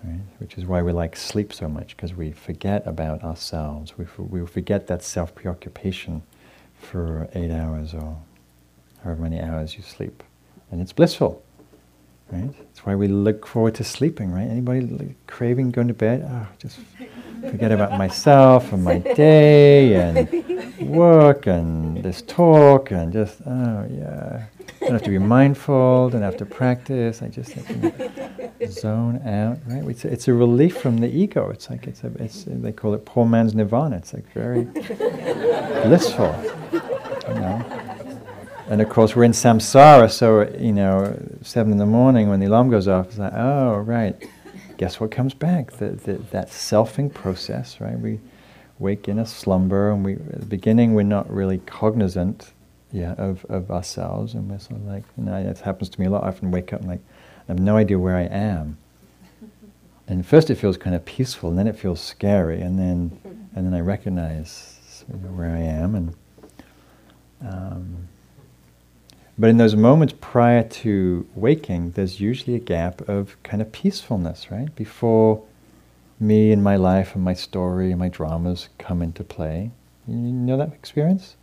[0.05, 0.21] Right?
[0.39, 3.97] Which is why we like sleep so much, because we forget about ourselves.
[3.99, 6.23] We, we forget that self preoccupation
[6.79, 8.19] for eight hours or
[9.03, 10.23] however many hours you sleep.
[10.71, 11.43] And it's blissful.
[12.31, 12.53] Right?
[12.57, 14.49] That's why we look forward to sleeping, right?
[14.49, 16.27] Anybody craving going to bed?
[16.29, 16.81] Oh, just
[17.51, 24.47] forget about myself and my day and work and this talk and just, oh yeah.
[24.81, 27.23] Don't have to be mindful, don't have to practice.
[27.23, 29.83] I just have to zone out, right?
[29.89, 31.49] It's a, it's a relief from the ego.
[31.51, 33.97] It's like, it's a, it's, they call it poor man's nirvana.
[33.97, 34.65] It's like very
[35.85, 36.35] blissful,
[36.73, 37.65] you know.
[38.69, 42.47] And of course, we're in samsara, so, you know, seven in the morning when the
[42.47, 44.17] alarm goes off, it's like, oh, right.
[44.77, 45.73] Guess what comes back?
[45.73, 47.99] The, the, that selfing process, right?
[47.99, 48.21] We
[48.79, 52.53] wake in a slumber, and we, at the beginning, we're not really cognizant
[52.91, 56.07] yeah, of, of ourselves, and we're sort of like, you know, it happens to me
[56.07, 56.25] a lot.
[56.25, 57.01] I often wake up and like,
[57.49, 58.79] I have no idea where I am.
[60.07, 63.19] And first it feels kind of peaceful, and then it feels scary, and then,
[63.55, 66.15] and then I recognize you know, where I am, and
[67.43, 68.09] um,
[69.39, 74.51] but in those moments prior to waking, there's usually a gap of kind of peacefulness,
[74.51, 74.75] right?
[74.77, 75.43] Before
[76.21, 79.71] me and my life and my story and my dramas come into play.
[80.07, 81.37] You know that experience?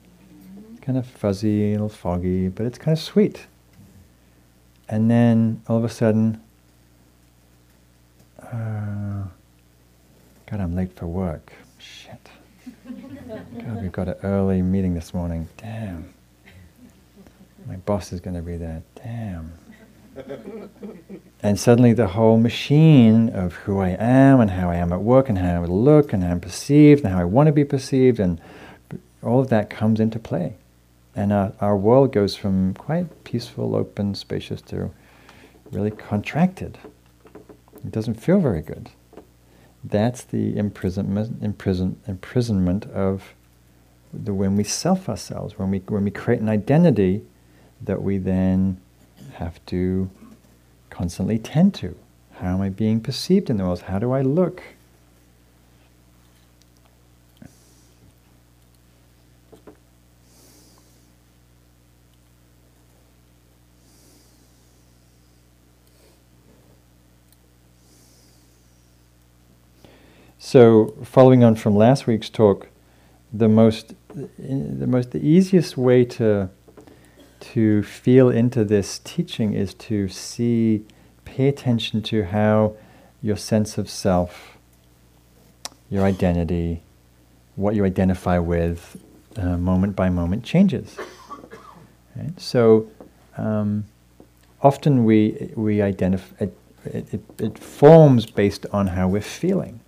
[0.81, 3.47] Kind of fuzzy, a little foggy, but it's kind of sweet.
[4.87, 6.41] And then all of a sudden,
[8.41, 9.23] uh,
[10.45, 11.53] God, I'm late for work.
[11.77, 12.29] Shit.
[12.85, 15.47] God, we've got an early meeting this morning.
[15.57, 16.13] Damn.
[17.67, 18.83] My boss is going to be there.
[18.95, 19.53] Damn.
[21.43, 25.29] and suddenly the whole machine of who I am and how I am at work
[25.29, 28.19] and how I look and how I'm perceived and how I want to be perceived
[28.19, 28.41] and
[29.23, 30.55] all of that comes into play.
[31.15, 34.91] And our, our world goes from quite peaceful, open, spacious to
[35.71, 36.77] really contracted.
[37.83, 38.89] It doesn't feel very good.
[39.83, 43.33] That's the imprisonment, imprison, imprisonment of
[44.13, 47.23] the when we self ourselves, when we when we create an identity
[47.83, 48.79] that we then
[49.33, 50.09] have to
[50.89, 51.95] constantly tend to.
[52.35, 53.81] How am I being perceived in the world?
[53.81, 54.63] How do I look?
[70.39, 72.67] So, following on from last week's talk,
[73.31, 76.49] the most, the most, the easiest way to
[77.41, 80.85] to feel into this teaching is to see,
[81.25, 82.75] pay attention to how
[83.21, 84.57] your sense of self,
[85.89, 86.81] your identity,
[87.55, 89.01] what you identify with,
[89.37, 90.97] uh, moment by moment changes.
[92.15, 92.39] Right?
[92.39, 92.89] So,
[93.37, 93.85] um,
[94.61, 99.79] often we we identify it, it, it forms based on how we're feeling.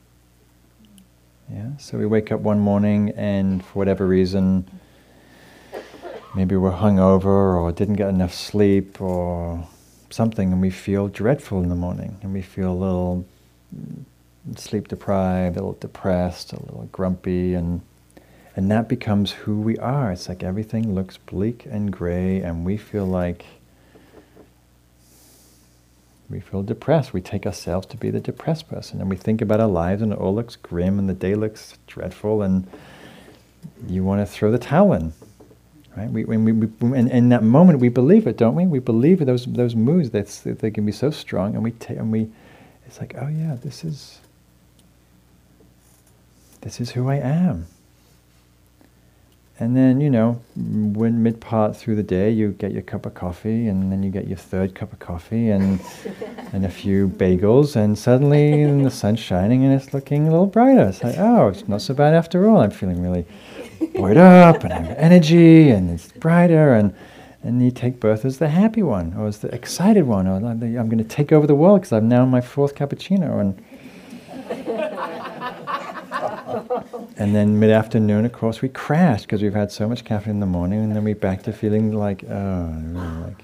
[1.51, 1.77] Yeah.
[1.77, 4.65] So we wake up one morning and for whatever reason
[6.35, 9.67] maybe we're hungover or didn't get enough sleep or
[10.09, 13.25] something, and we feel dreadful in the morning, and we feel a little
[14.55, 17.81] sleep deprived, a little depressed, a little grumpy, and
[18.55, 20.11] and that becomes who we are.
[20.11, 23.45] It's like everything looks bleak and gray, and we feel like
[26.29, 27.13] we feel depressed.
[27.13, 30.13] We take ourselves to be the depressed person, and we think about our lives, and
[30.13, 32.67] it all looks grim, and the day looks dreadful, and
[33.87, 35.13] you want to throw the towel in.
[35.95, 36.09] Right?
[36.09, 38.65] We, when we, we, in, in that moment, we believe it, don't we?
[38.65, 40.09] We believe those those moods.
[40.09, 42.29] That's that they can be so strong, and we ta- and we,
[42.87, 44.19] it's like, oh yeah, this is.
[46.61, 47.67] This is who I am.
[49.59, 53.13] And then you know, when mid part through the day, you get your cup of
[53.13, 55.79] coffee, and then you get your third cup of coffee, and
[56.53, 60.87] and a few bagels, and suddenly the sun's shining, and it's looking a little brighter.
[60.87, 62.61] It's like, oh, it's not so bad after all.
[62.61, 63.25] I'm feeling really
[63.95, 66.93] buoyed up and have energy and it's brighter and
[67.43, 70.59] and you take birth as the happy one or as the excited one or I'm
[70.59, 73.63] going to take over the world because I'm now my fourth cappuccino and
[77.17, 80.45] and then mid-afternoon of course we crash because we've had so much caffeine in the
[80.45, 83.43] morning and then we back to feeling like oh really like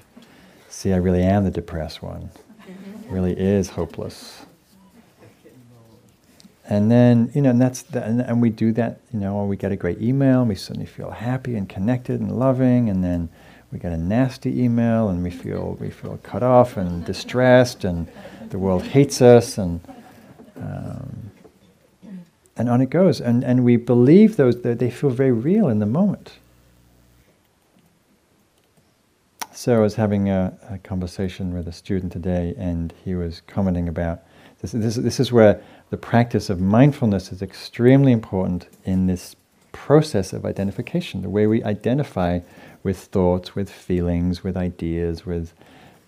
[0.69, 2.29] see I really am the depressed one.
[2.67, 4.38] It really is hopeless
[6.69, 9.47] and then, you know, and that's the, and, and, we do that, you know, or
[9.47, 13.03] we get a great email and we suddenly feel happy and connected and loving, and
[13.03, 13.27] then
[13.71, 18.07] we get a nasty email and we feel we feel cut off and distressed and
[18.49, 19.81] the world hates us and
[20.55, 21.31] um,
[22.59, 23.21] and on it goes.
[23.21, 26.33] And, and we believe those, that they feel very real in the moment.
[29.53, 33.87] So I was having a, a conversation with a student today, and he was commenting
[33.87, 34.19] about
[34.61, 34.95] this, this.
[34.95, 39.35] This is where the practice of mindfulness is extremely important in this
[39.71, 42.39] process of identification, the way we identify
[42.83, 45.53] with thoughts, with feelings, with ideas, with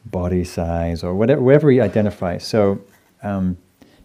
[0.05, 2.37] body size, or whatever, wherever we identify.
[2.37, 2.81] So
[3.23, 3.57] um,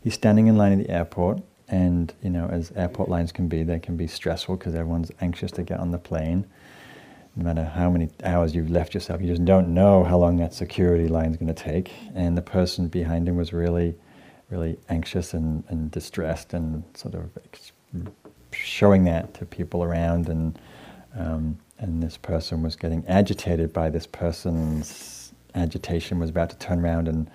[0.03, 3.63] he's standing in line at the airport, and you know, as airport lines can be,
[3.63, 6.47] they can be stressful because everyone's anxious to get on the plane.
[7.35, 10.55] No matter how many hours you've left yourself, you just don't know how long that
[10.55, 11.93] security line is going to take.
[12.15, 13.95] And the person behind him was really,
[14.51, 17.29] really anxious and, and distressed and sort of
[18.53, 20.29] showing that to people around.
[20.29, 20.59] And,
[21.19, 26.81] um, and this person was getting agitated by this person's agitation, was about to turn
[26.81, 27.31] around and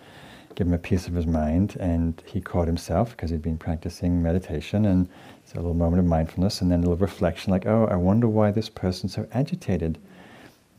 [0.55, 4.21] give him a piece of his mind, and he caught himself because he'd been practicing
[4.21, 5.07] meditation, and
[5.43, 8.27] it's a little moment of mindfulness, and then a little reflection, like, oh, I wonder
[8.27, 9.97] why this person's so agitated.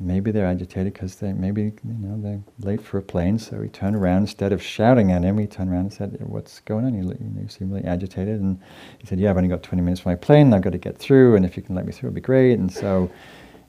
[0.03, 3.39] Maybe they're agitated because they maybe you know they're late for a plane.
[3.39, 5.39] So he turned around instead of shouting at him.
[5.39, 6.95] He turned around and said, "What's going on?
[6.95, 8.59] You, you, you seem really agitated." And
[8.99, 10.53] he said, "Yeah, I've only got 20 minutes for my plane.
[10.53, 12.59] I've got to get through, and if you can let me through, it'd be great."
[12.59, 13.11] And so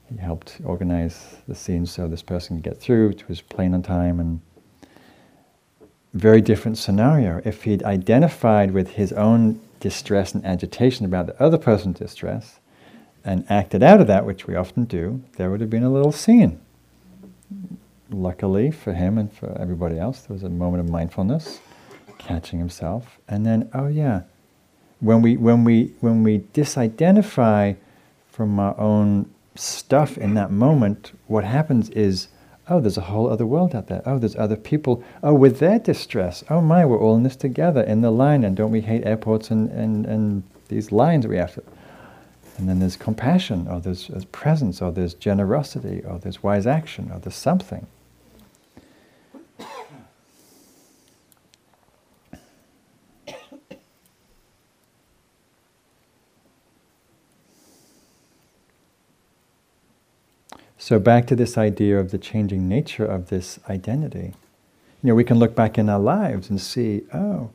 [0.10, 3.84] he helped organize the scene so this person could get through to his plane on
[3.84, 4.42] time and
[6.14, 7.42] very different scenario.
[7.46, 12.60] If he'd identified with his own distress and agitation about the other person's distress
[13.24, 16.12] and acted out of that, which we often do, there would have been a little
[16.12, 16.60] scene.
[18.10, 21.60] Luckily for him and for everybody else, there was a moment of mindfulness,
[22.18, 24.22] catching himself, and then, oh yeah,
[25.00, 27.76] when we when we when we disidentify
[28.30, 32.28] from our own stuff in that moment, what happens is
[32.70, 34.02] Oh, there's a whole other world out there.
[34.06, 35.04] Oh, there's other people.
[35.22, 36.46] Oh, with their distress.
[36.50, 38.46] Oh my, we're all in this together in the line.
[38.46, 41.64] And don't we hate airports and, and, and these lines we have to.
[42.58, 47.12] And then there's compassion, or there's, there's presence, or there's generosity, or there's wise action,
[47.12, 47.88] or there's something.
[60.84, 64.34] So back to this idea of the changing nature of this identity.
[65.02, 67.52] You know, we can look back in our lives and see, oh,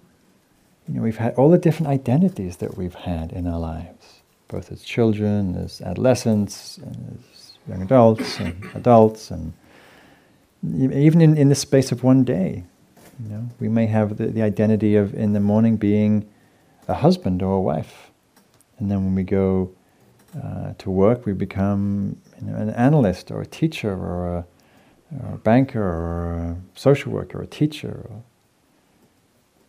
[0.89, 4.18] you know, we've had all the different identities that we've had in our lives,
[4.49, 9.53] both as children, as adolescents, as young adults, and adults, and
[10.73, 12.65] even in, in the space of one day.
[13.23, 16.29] You know, we may have the, the identity of in the morning being
[16.87, 18.11] a husband or a wife,
[18.79, 19.71] and then when we go
[20.43, 24.47] uh, to work, we become you know, an analyst or a teacher or a,
[25.21, 28.07] or a, banker or a social worker or a teacher.
[28.11, 28.23] Or,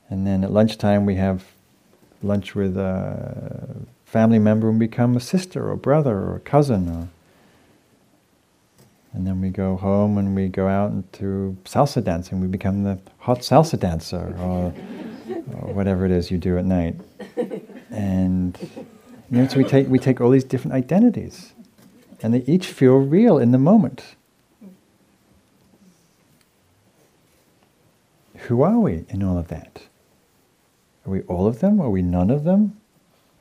[0.10, 1.44] and then at lunchtime, we have
[2.22, 3.76] lunch with a
[4.10, 6.90] family member and become a sister or brother or a cousin.
[6.90, 7.10] Or,
[9.14, 12.42] and then we go home and we go out into salsa dancing.
[12.42, 14.74] We become the hot salsa dancer or,
[15.54, 16.96] or whatever it is you do at night.
[17.92, 18.58] And
[19.32, 21.54] you know, so we take, we take all these different identities,
[22.22, 24.16] and they each feel real in the moment.
[28.38, 29.84] Who are we in all of that?
[31.06, 31.80] Are we all of them?
[31.80, 32.79] Are we none of them?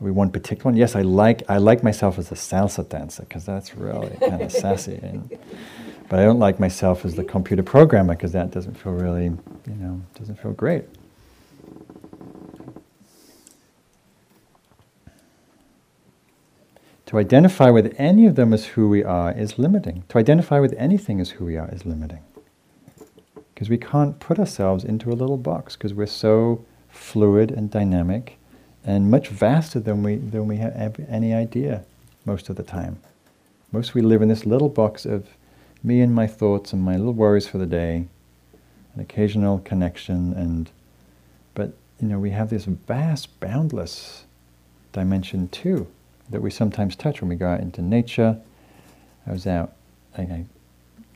[0.00, 0.76] We one particular one?
[0.76, 4.52] Yes, I like, I like myself as a salsa dancer because that's really kind of
[4.52, 5.00] sassy.
[5.02, 5.36] And,
[6.08, 9.74] but I don't like myself as the computer programmer because that doesn't feel really, you
[9.74, 10.84] know, doesn't feel great.
[17.06, 20.04] To identify with any of them as who we are is limiting.
[20.10, 22.22] To identify with anything as who we are is limiting.
[23.54, 28.38] Because we can't put ourselves into a little box because we're so fluid and dynamic
[28.84, 31.84] and much vaster than we, than we have any idea
[32.24, 32.98] most of the time.
[33.72, 35.26] Most we live in this little box of
[35.82, 38.06] me and my thoughts and my little worries for the day,
[38.94, 40.70] an occasional connection, and
[41.54, 44.24] but you know we have this vast, boundless
[44.92, 45.86] dimension too
[46.30, 48.38] that we sometimes touch when we go out into nature.
[49.26, 49.74] I was out,
[50.16, 50.44] I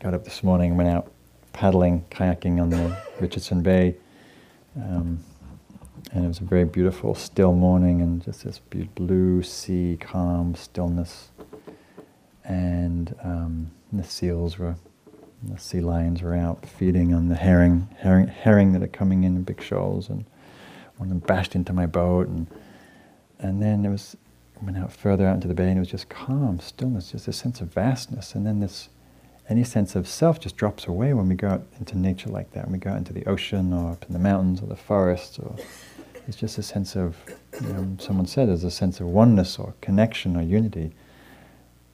[0.01, 1.11] got up this morning and went out
[1.53, 3.95] paddling, kayaking on the Richardson Bay.
[4.77, 5.23] Um,
[6.13, 11.31] and it was a very beautiful, still morning, and just this blue sea, calm stillness.
[12.45, 14.77] And um, the seals were,
[15.43, 19.37] the sea lions were out feeding on the herring, herring, herring that are coming in
[19.37, 20.25] in big shoals, and
[20.99, 22.47] one of them bashed into my boat, and
[23.39, 24.17] and then there was
[24.63, 27.33] went out further out into the bay and it was just calm, stillness, just a
[27.33, 28.35] sense of vastness.
[28.35, 28.89] And then this,
[29.49, 32.65] any sense of self just drops away when we go out into nature like that.
[32.65, 35.39] When we go out into the ocean or up in the mountains or the forests,
[35.39, 35.57] or
[36.27, 37.17] it's just a sense of
[37.61, 40.93] um, someone said, there's a sense of oneness or connection or unity.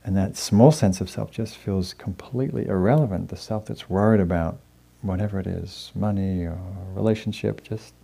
[0.05, 3.29] And that small sense of self just feels completely irrelevant.
[3.29, 4.59] The self that's worried about
[5.03, 6.59] whatever it is, money or
[6.95, 7.95] relationship, just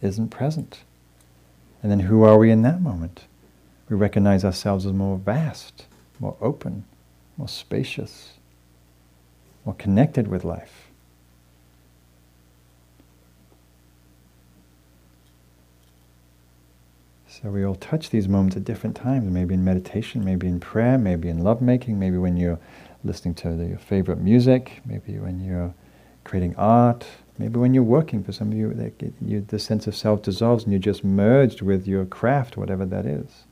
[0.00, 0.80] isn't present.
[1.82, 3.24] And then who are we in that moment?
[3.88, 5.86] We recognize ourselves as more vast,
[6.18, 6.84] more open,
[7.36, 8.34] more spacious,
[9.64, 10.83] more connected with life.
[17.42, 20.96] So we all touch these moments at different times, maybe in meditation, maybe in prayer,
[20.96, 22.60] maybe in lovemaking, maybe when you're
[23.02, 25.74] listening to the, your favorite music, maybe when you're
[26.22, 27.04] creating art,
[27.36, 28.22] maybe when you're working.
[28.22, 31.88] For some of you, you, the sense of self dissolves and you're just merged with
[31.88, 33.42] your craft, whatever that is.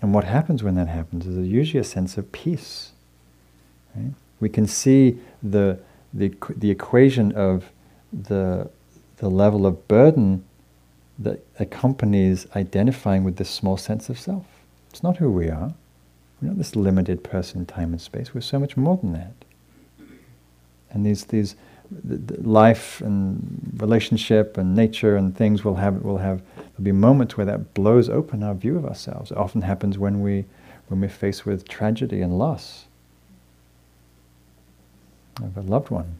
[0.00, 2.92] And what happens when that happens is there's usually a sense of peace.
[3.94, 4.14] Right?
[4.40, 5.78] We can see the,
[6.14, 7.70] the, the equation of
[8.14, 8.70] the,
[9.18, 10.44] the level of burden
[11.18, 14.46] that accompanies identifying with this small sense of self.
[14.90, 15.72] It's not who we are.
[16.40, 18.34] We're not this limited person in time and space.
[18.34, 19.32] We're so much more than that.
[20.90, 21.56] And these, these
[21.90, 26.92] the, the life and relationship and nature and things will have, will have, there'll be
[26.92, 29.30] moments where that blows open our view of ourselves.
[29.30, 30.44] It often happens when, we,
[30.88, 32.84] when we're faced with tragedy and loss
[35.42, 36.18] of a loved one.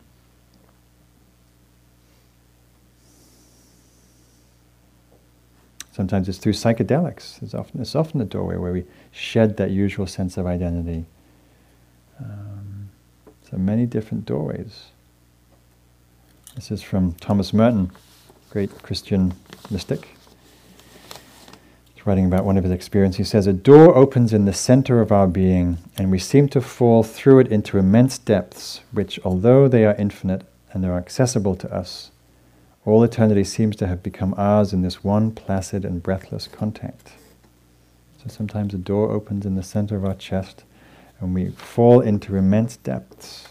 [5.99, 7.43] Sometimes it's through psychedelics.
[7.43, 11.07] It's often, it's often the doorway where we shed that usual sense of identity.
[12.21, 12.91] Um,
[13.51, 14.91] so many different doorways.
[16.55, 17.91] This is from Thomas Merton,
[18.49, 19.35] great Christian
[19.73, 20.11] mystic.
[21.97, 23.19] He's writing about one of his experiences.
[23.19, 26.61] He says, A door opens in the center of our being, and we seem to
[26.61, 30.43] fall through it into immense depths, which, although they are infinite
[30.73, 32.13] and are accessible to us,
[32.89, 37.13] all eternity seems to have become ours in this one placid and breathless contact.
[38.23, 40.65] So sometimes a door opens in the center of our chest
[41.21, 43.49] and we fall into immense depths.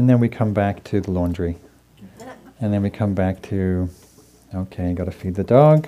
[0.00, 1.58] And then we come back to the laundry.
[2.58, 3.90] And then we come back to,
[4.54, 5.86] okay, got to feed the dog,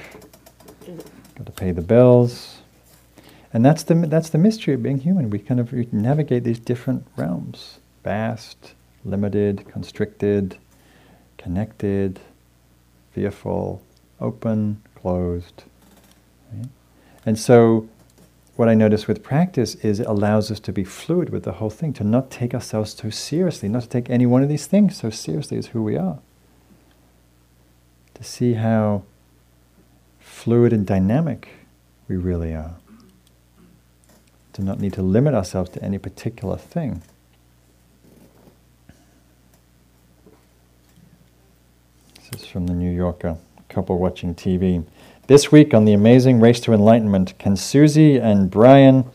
[1.35, 2.59] got to pay the bills.
[3.55, 5.31] And that's the, that's the mystery of being human.
[5.31, 10.59] We kind of we navigate these different realms vast, limited, constricted,
[11.39, 12.21] connected,
[13.13, 13.81] fearful,
[14.21, 15.63] open, closed.
[16.53, 16.69] Right?
[17.25, 17.89] And so
[18.57, 21.71] what I notice with practice is it allows us to be fluid with the whole
[21.71, 24.97] thing, to not take ourselves so seriously, not to take any one of these things
[24.97, 26.19] so seriously as who we are.
[28.15, 29.05] To see how
[30.21, 31.49] fluid and dynamic
[32.09, 32.75] we really are.
[34.53, 37.03] To not need to limit ourselves to any particular thing.
[42.17, 44.85] This is from the New Yorker, a couple watching TV.
[45.29, 49.09] This week on The Amazing Race to Enlightenment, can Susie and Brian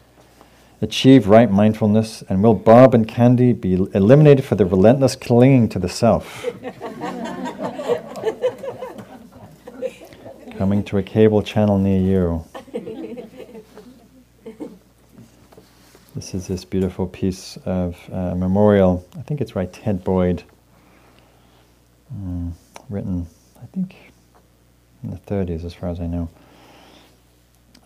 [0.82, 2.22] achieve right mindfulness?
[2.30, 6.46] And will Bob and Candy be eliminated for the relentless clinging to the self?
[10.58, 12.46] Coming to a cable channel near you.
[16.16, 19.06] This is this beautiful piece of uh, memorial.
[19.18, 20.44] I think it's by Ted Boyd,
[22.16, 22.54] mm,
[22.90, 23.28] written,
[23.62, 24.14] I think,
[25.04, 26.30] in the 30s, as far as I know.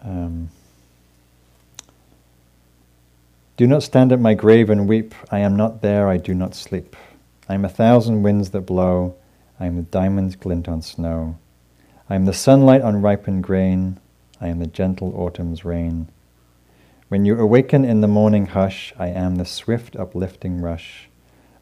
[0.03, 0.49] Um,
[3.57, 5.13] do not stand at my grave and weep.
[5.29, 6.95] I am not there, I do not sleep.
[7.47, 9.15] I am a thousand winds that blow.
[9.59, 11.37] I am the diamonds glint on snow.
[12.09, 13.99] I am the sunlight on ripened grain.
[14.39, 16.07] I am the gentle autumn's rain.
[17.09, 21.09] When you awaken in the morning hush, I am the swift uplifting rush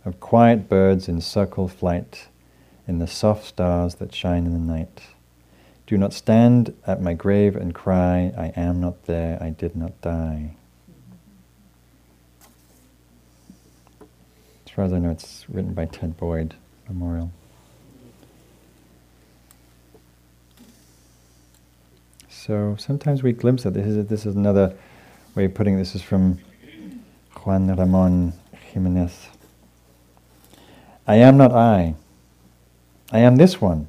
[0.06, 2.28] of quiet birds in circle flight
[2.88, 5.02] in the soft stars that shine in the night.
[5.90, 10.00] Do not stand at my grave and cry, I am not there, I did not
[10.02, 10.52] die.
[14.68, 16.54] As far as I know, it's written by Ted Boyd
[16.88, 17.32] Memorial.
[22.30, 23.74] So sometimes we glimpse that.
[23.74, 24.76] This is, this is another
[25.34, 25.78] way of putting it.
[25.78, 26.38] This is from
[27.44, 29.30] Juan Ramon Jimenez.
[31.08, 31.96] I am not I.
[33.12, 33.88] I am this one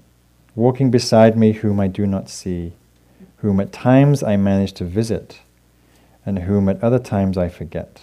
[0.61, 2.73] walking beside me whom I do not see,
[3.39, 5.41] whom at times I manage to visit,
[6.27, 8.03] and whom at other times I forget.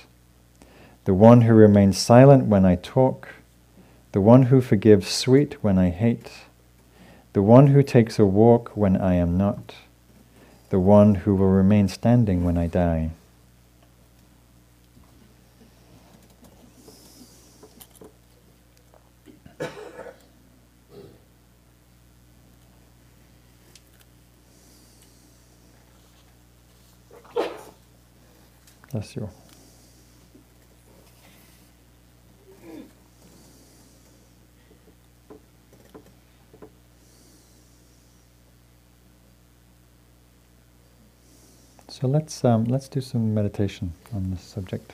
[1.07, 3.29] the one who remains silent when I talk,
[4.11, 6.29] the one who forgives sweet when I hate,
[7.31, 9.73] the one who takes a walk when I am not,
[10.69, 13.11] the one who will remain standing when I die.
[41.99, 44.93] So let's um, let's do some meditation on this subject.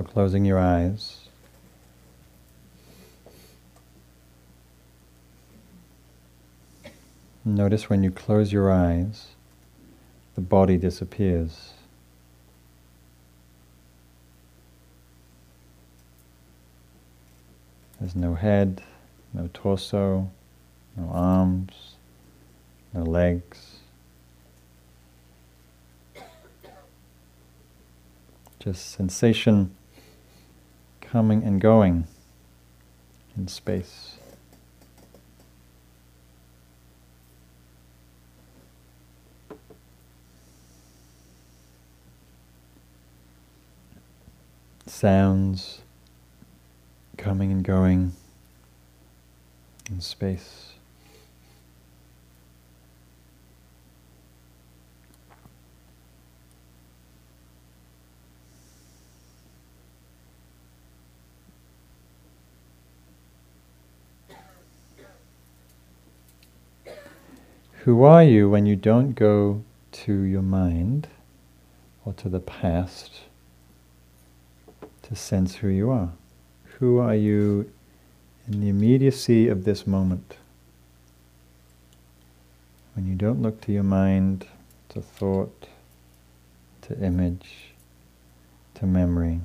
[0.00, 1.28] So closing your eyes.
[7.44, 9.26] Notice when you close your eyes,
[10.36, 11.74] the body disappears.
[18.00, 18.82] There's no head,
[19.34, 20.30] no torso,
[20.96, 21.96] no arms,
[22.94, 23.80] no legs.
[28.60, 29.76] Just sensation
[31.10, 32.06] coming and going
[33.36, 34.16] in space.
[44.86, 45.80] Sounds
[47.16, 48.12] coming and going
[49.90, 50.74] in space.
[67.90, 71.08] Who are you when you don't go to your mind
[72.04, 73.22] or to the past
[75.02, 76.12] to sense who you are?
[76.78, 77.68] Who are you
[78.46, 80.36] in the immediacy of this moment?
[82.94, 84.46] When you don't look to your mind,
[84.90, 85.66] to thought,
[86.82, 87.72] to image,
[88.74, 89.40] to memory.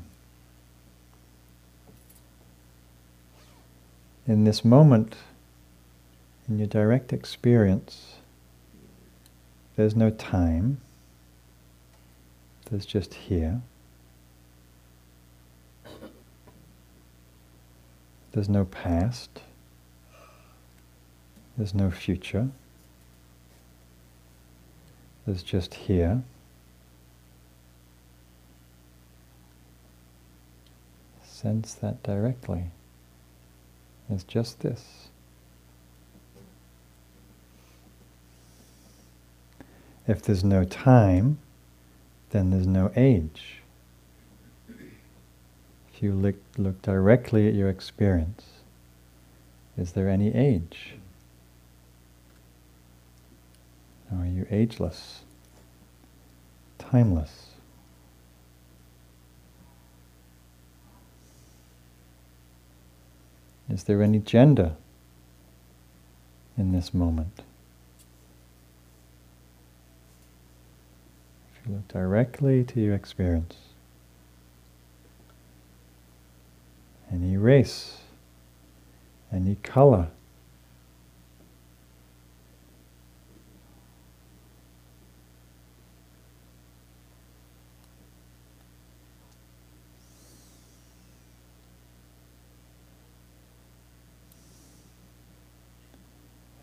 [4.28, 5.16] In this moment,
[6.48, 8.18] in your direct experience,
[9.76, 10.80] there's no time,
[12.70, 13.62] there's just here.
[18.32, 19.42] There's no past,
[21.58, 22.50] there's no future,
[25.26, 26.22] there's just here.
[31.24, 32.66] Sense that directly.
[34.10, 35.10] It's just this.
[40.08, 41.40] If there's no time,
[42.30, 43.62] then there's no age.
[44.70, 48.44] If you look, look directly at your experience,
[49.78, 50.96] is there any age?
[54.16, 55.22] Are you ageless,
[56.78, 57.48] timeless?
[63.68, 64.74] Is there any gender
[66.58, 67.42] in this moment?
[71.66, 73.56] You look directly to your experience,
[77.12, 78.00] any race,
[79.32, 80.10] any color,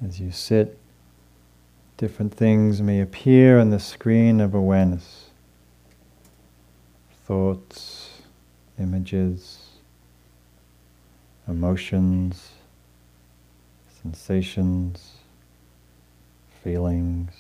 [0.04, 0.81] As you sit,
[2.02, 5.26] different things may appear on the screen of awareness.
[7.26, 8.22] Thoughts,
[8.76, 9.68] images,
[11.46, 12.50] emotions,
[14.02, 15.12] sensations,
[16.64, 17.30] feelings.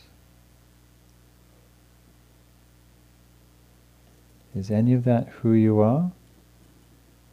[4.54, 6.12] Is any of that who you are?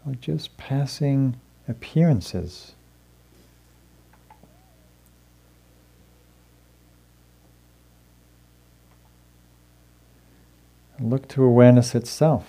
[0.03, 2.71] Or just passing appearances?
[10.99, 12.45] Look to awareness itself.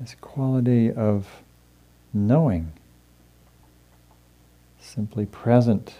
[0.00, 1.42] This quality of
[2.12, 2.72] knowing,
[4.80, 5.94] simply present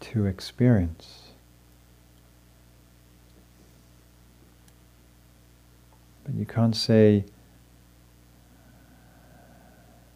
[0.00, 1.22] to experience.
[6.24, 7.24] But you can't say,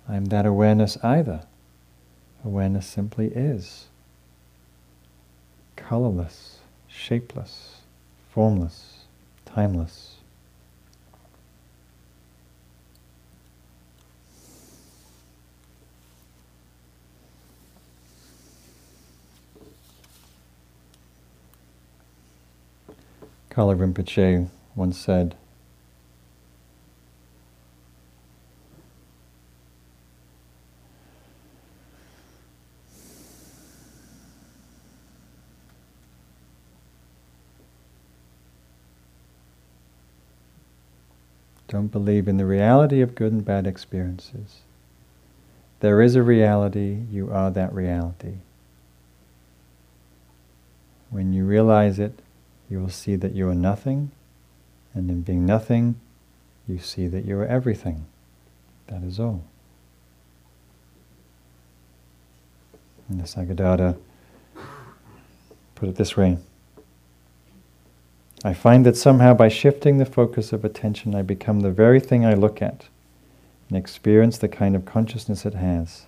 [0.09, 1.43] I'm that awareness either.
[2.45, 3.90] Awareness simply is
[5.89, 6.59] colorless,
[6.89, 7.77] shapeless,
[8.31, 9.05] formless,
[9.45, 10.17] timeless.
[23.51, 25.35] Kalu Rinpoche once said,
[41.71, 44.63] Don't believe in the reality of good and bad experiences.
[45.79, 48.39] There is a reality, you are that reality.
[51.11, 52.19] When you realize it,
[52.69, 54.11] you will see that you are nothing,
[54.95, 55.95] and in being nothing,
[56.67, 58.05] you see that you are everything.
[58.89, 59.45] That is all.
[63.09, 63.97] And Nisargadatta
[65.77, 66.39] put it this way
[68.43, 72.25] I find that somehow by shifting the focus of attention, I become the very thing
[72.25, 72.87] I look at
[73.69, 76.07] and experience the kind of consciousness it has.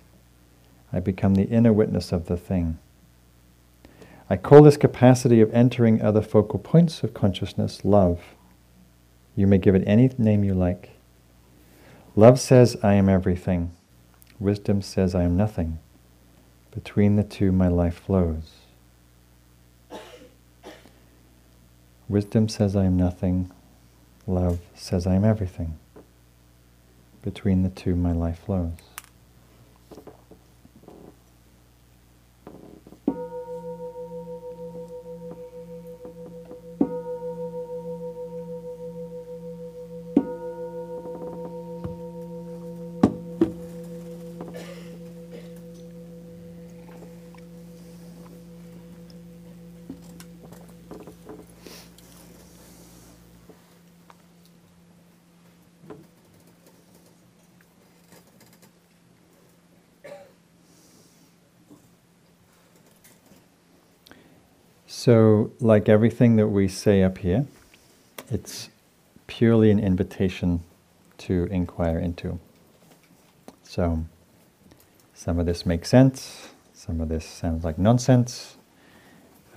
[0.91, 2.79] I become the inner witness of the thing.
[4.29, 8.19] I call this capacity of entering other focal points of consciousness love.
[9.35, 10.91] You may give it any name you like.
[12.15, 13.71] Love says, I am everything.
[14.39, 15.79] Wisdom says, I am nothing.
[16.71, 18.62] Between the two, my life flows.
[22.09, 23.51] Wisdom says, I am nothing.
[24.27, 25.79] Love says, I am everything.
[27.21, 28.73] Between the two, my life flows.
[65.05, 67.45] So, like everything that we say up here,
[68.31, 68.69] it's
[69.27, 70.63] purely an invitation
[71.17, 72.39] to inquire into.
[73.63, 74.05] So,
[75.13, 78.55] some of this makes sense, some of this sounds like nonsense.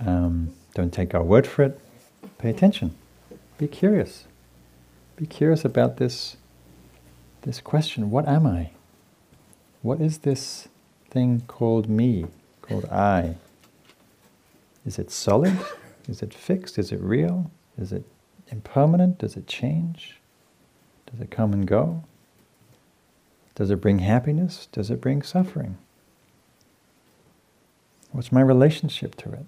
[0.05, 1.79] Um, don't take our word for it.
[2.39, 2.93] Pay attention.
[3.57, 4.25] Be curious.
[5.15, 6.35] Be curious about this,
[7.43, 8.71] this question what am I?
[9.81, 10.67] What is this
[11.09, 12.25] thing called me,
[12.61, 13.37] called I?
[14.87, 15.53] Is it solid?
[16.07, 16.79] Is it fixed?
[16.79, 17.51] Is it real?
[17.77, 18.05] Is it
[18.47, 19.17] impermanent?
[19.17, 20.21] Does it change?
[21.11, 22.05] Does it come and go?
[23.53, 24.69] Does it bring happiness?
[24.71, 25.77] Does it bring suffering?
[28.13, 29.45] What's my relationship to it?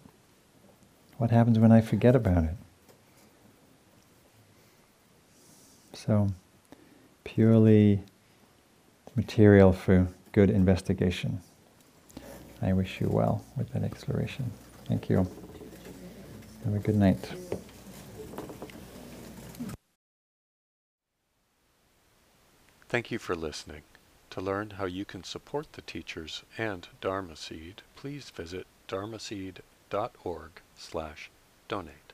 [1.18, 2.56] What happens when I forget about it?
[5.94, 6.34] So,
[7.24, 8.02] purely
[9.16, 11.40] material for good investigation.
[12.62, 14.52] I wish you well with that exploration.
[14.90, 15.28] Thank you.
[16.66, 17.32] Have a good night.
[22.90, 23.84] Thank you for listening.
[24.32, 31.30] To learn how you can support the teachers and Dharma Seed, please visit dharmaseed.org slash
[31.68, 32.09] donate.